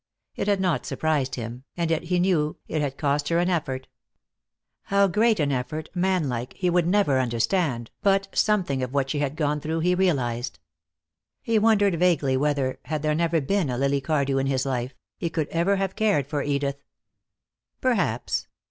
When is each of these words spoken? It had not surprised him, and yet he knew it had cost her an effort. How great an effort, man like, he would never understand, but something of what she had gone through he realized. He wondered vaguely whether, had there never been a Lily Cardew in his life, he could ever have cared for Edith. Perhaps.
It 0.35 0.47
had 0.47 0.59
not 0.59 0.83
surprised 0.87 1.35
him, 1.35 1.63
and 1.77 1.91
yet 1.91 2.05
he 2.05 2.17
knew 2.17 2.57
it 2.67 2.81
had 2.81 2.97
cost 2.97 3.29
her 3.29 3.37
an 3.37 3.51
effort. 3.51 3.87
How 4.85 5.05
great 5.05 5.39
an 5.39 5.51
effort, 5.51 5.89
man 5.93 6.27
like, 6.27 6.53
he 6.53 6.71
would 6.71 6.87
never 6.87 7.19
understand, 7.19 7.91
but 8.01 8.27
something 8.35 8.81
of 8.81 8.95
what 8.95 9.11
she 9.11 9.19
had 9.19 9.35
gone 9.35 9.59
through 9.59 9.81
he 9.81 9.93
realized. 9.93 10.57
He 11.43 11.59
wondered 11.59 11.99
vaguely 11.99 12.35
whether, 12.35 12.79
had 12.85 13.03
there 13.03 13.13
never 13.13 13.39
been 13.39 13.69
a 13.69 13.77
Lily 13.77 14.01
Cardew 14.01 14.39
in 14.39 14.47
his 14.47 14.65
life, 14.65 14.95
he 15.19 15.29
could 15.29 15.47
ever 15.49 15.75
have 15.75 15.95
cared 15.95 16.25
for 16.25 16.41
Edith. 16.41 16.83
Perhaps. 17.79 18.47